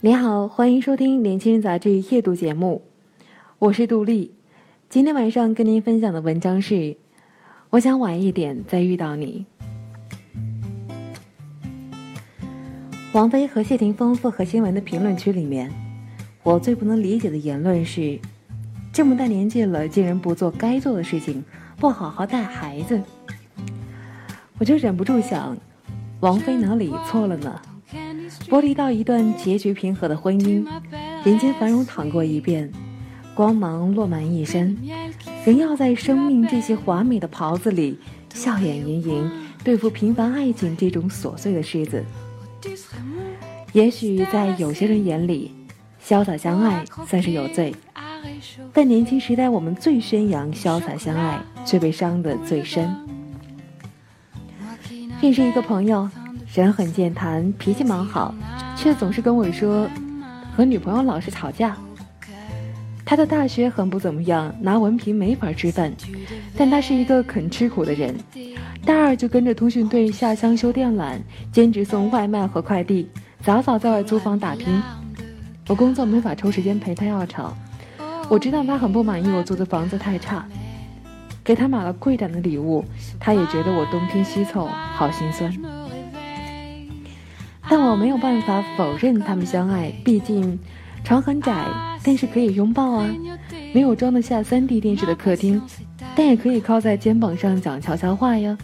[0.00, 2.82] 你好，欢迎收听《年轻人杂志》夜读节目，
[3.58, 4.32] 我是杜丽。
[4.88, 6.96] 今天晚上跟您分享的文章是：
[7.70, 9.44] 我想晚一点再遇到你。
[13.10, 15.68] 王菲和谢霆锋复合新闻的评论区里面，
[16.44, 18.20] 我最不能理解的言论是：
[18.92, 21.44] 这么大年纪了，竟然不做该做的事情，
[21.76, 23.02] 不好好带孩子。
[24.58, 25.58] 我就忍不住想，
[26.20, 27.60] 王菲哪里错了呢？
[28.48, 30.66] 剥离到一段结局平和的婚姻，
[31.24, 32.70] 人间繁荣淌过一遍，
[33.34, 34.76] 光芒落满一身，
[35.44, 37.98] 仍要在生命这些华美的袍子里，
[38.32, 39.30] 笑眼盈盈
[39.62, 42.04] 对付平凡爱情这种琐碎的狮子。
[43.72, 45.54] 也许在有些人眼里，
[46.02, 47.74] 潇洒相爱算是有罪，
[48.72, 52.94] 但年轻时代我们最宣扬潇洒相爱，却被伤得最深。
[55.20, 56.08] 认识一个朋友。
[56.54, 58.34] 人很健谈，脾气蛮好，
[58.74, 59.88] 却总是跟我说
[60.56, 61.76] 和女朋友老是吵架。
[63.04, 65.92] 他的大学很不怎么样，拿文凭没法吃饭，
[66.56, 68.14] 但他是一个肯吃苦的人。
[68.84, 71.18] 大二就跟着通讯队下乡修电缆，
[71.52, 73.08] 兼职送外卖和快递，
[73.42, 74.66] 早早在外租房打拼。
[75.68, 77.54] 我工作没法抽时间陪他要吵，
[78.30, 80.46] 我知道他很不满意我租的房子太差，
[81.44, 82.82] 给他买了贵点的礼物，
[83.20, 85.52] 他也觉得我东拼西凑，好心酸。
[87.70, 90.58] 但我没有办法否认他们相爱，毕竟
[91.04, 91.66] 床很窄，
[92.02, 93.06] 但是可以拥抱啊；
[93.72, 95.60] 没有装得下 3D 电视的客厅，
[96.16, 98.56] 但也可以靠在肩膀上讲悄悄话呀。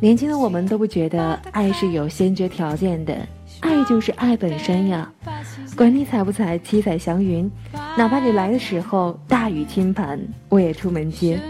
[0.00, 3.16] 年轻的我们都不觉得爱是有先决条件的，
[3.60, 5.10] 爱就是爱本身呀。
[5.76, 7.50] 管你踩不踩七彩祥云，
[7.96, 11.40] 哪怕你来的时候大雨倾盆，我也出门接。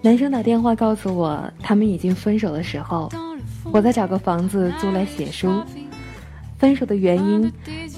[0.00, 3.10] 男生打电话告诉我，他们已经分手的时候。
[3.74, 5.60] 我在找个房子租来写书，
[6.58, 7.52] 分手的原因，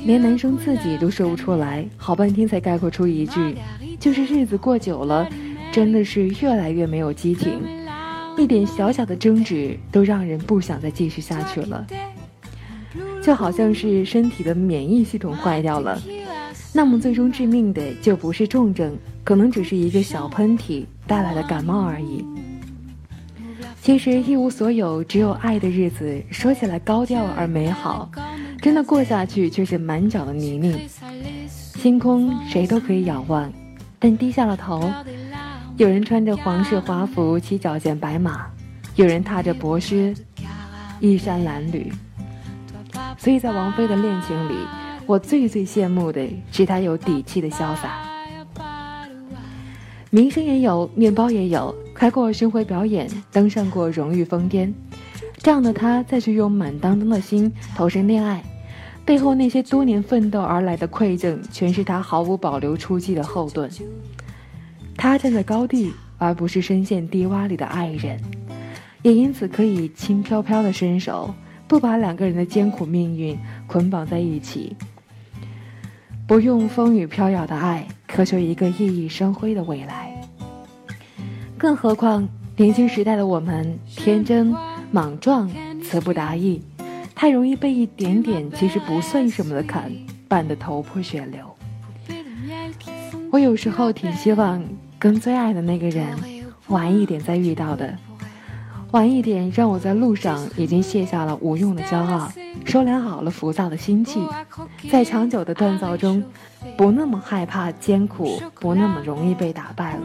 [0.06, 3.54] 连男生自己都说不出来，好半天才概括出一句，
[4.00, 5.28] 就是日子过久了，
[5.70, 7.60] 真的是越来越没有激情，
[8.38, 11.86] 一点小小的争执都让人不想再继续下去了，
[13.22, 16.00] 就好像是身体的免疫系统坏掉了，
[16.72, 22.24] 那么最终致命的就不是重症，可能只是一个小喷嚏带来的感冒而已。
[23.86, 28.10] 其实一无所有，只有爱的日子，说起来高调而美好，
[28.60, 30.76] 真的过下去却是满脚的泥泞。
[31.48, 33.48] 星空谁都可以仰望，
[34.00, 34.92] 但低下了头，
[35.76, 38.48] 有人穿着皇室华服骑矫健白马，
[38.96, 40.12] 有人踏着薄靴
[40.98, 41.92] 衣衫褴褛。
[43.16, 44.54] 所以在王菲的恋情里，
[45.06, 48.02] 我最最羡慕的是她有底气的潇洒。
[50.10, 51.72] 名声也有，面包也有。
[51.96, 54.72] 开过巡回表演，登上过荣誉峰巅，
[55.38, 58.44] 这样的他再去用满当当的心投身恋爱，
[59.02, 63.70] 背后那些多年奋斗而来的馈赠，全是他毫无保留出击的后盾。
[64.94, 68.20] 他站在高地，而不是深陷低洼里的爱人，
[69.00, 71.34] 也因此可以轻飘飘的伸手，
[71.66, 74.76] 不把两个人的艰苦命运捆绑在一起，
[76.26, 80.15] 不用风雨飘摇的爱，渴求一个熠熠生辉的未来。
[81.58, 84.54] 更何况，年轻时代的我们天真、
[84.90, 85.50] 莽撞、
[85.82, 86.62] 词不达意，
[87.14, 89.90] 太容易被一点点其实不算什么的坎
[90.28, 91.56] 绊得头破血流。
[93.32, 94.62] 我有时候挺希望
[94.98, 96.06] 跟最爱的那个人
[96.68, 97.96] 晚一点再遇到的，
[98.90, 102.30] 晚一点让我在路上已经卸下了无用的骄傲，
[102.66, 104.20] 收敛好了浮躁的心气，
[104.90, 106.22] 在长久的锻造中，
[106.76, 110.02] 不那么害怕艰苦，不那么容易被打败了。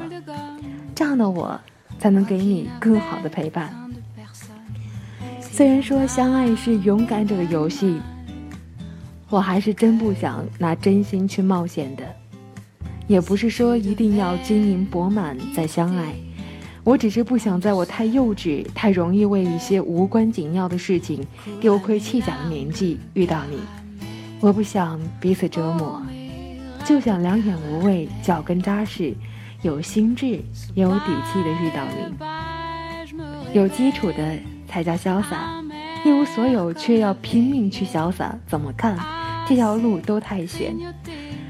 [1.01, 1.59] 这样的我，
[1.97, 3.73] 才能给你更好的陪伴。
[5.41, 7.99] 虽然说相爱是勇敢者的游戏，
[9.27, 12.03] 我还是真不想拿真心去冒险的。
[13.07, 16.13] 也不是说一定要金银钵满再相爱，
[16.83, 21.25] 我只是不想在我太幼稚、太容易为一些无关紧要的事情
[21.59, 23.57] 丢盔弃甲的年纪遇到你。
[24.39, 25.99] 我不想彼此折磨，
[26.85, 29.15] 就想两眼无畏，脚跟扎实。
[29.61, 30.41] 有心智、
[30.73, 34.37] 有底气的遇到你，有基础的
[34.67, 35.61] 才叫潇洒。
[36.03, 38.97] 一无所有却要拼命去潇洒，怎么看
[39.47, 40.75] 这条路都太险。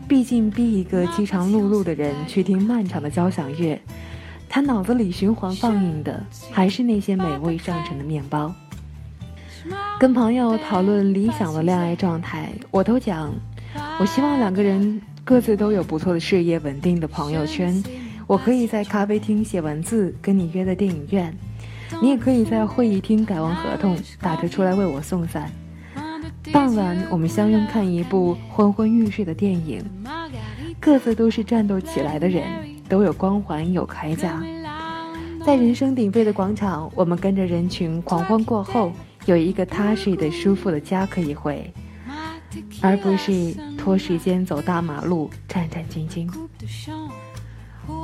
[0.09, 3.81] 毕竟逼一个饥肠辘辘的人去听漫长的交响乐，
[4.49, 6.21] 他脑子里循环放映的
[6.51, 8.53] 还是那些美味上乘的面包。
[9.97, 13.33] 跟朋友讨论理想的恋爱状态，我都讲，
[14.01, 17.81] 我希望两个人各自都有不错的事业、稳定的朋友圈。
[18.31, 21.37] 我可以在咖啡厅写文字，跟你约在电影院。
[22.01, 25.51] 你也可以在会议厅改完合同，打车出来为我送伞。
[26.49, 29.83] 傍晚，我们相拥看一部昏昏欲睡的电影，
[30.79, 32.45] 各自都是战斗起来的人，
[32.87, 34.41] 都有光环有铠甲。
[35.45, 38.93] 在人声鼎沸的广场，我们跟着人群狂欢过后，
[39.25, 41.69] 有一个踏实的、舒服的家可以回，
[42.81, 46.29] 而不是拖时间走大马路，战战兢兢。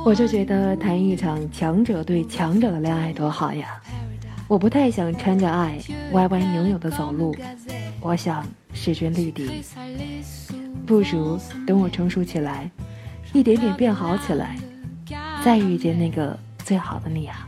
[0.04, 3.80] 我就觉得谈一场强者对强者的恋爱多好呀！
[4.46, 5.78] 我不太想穿着爱
[6.12, 7.34] 歪歪扭扭的走路，
[8.00, 9.62] 我想势均力敌。
[10.86, 12.70] 不如等我成熟起来，
[13.32, 14.56] 一点点变好起来，
[15.44, 17.47] 再遇见那个最好的你啊！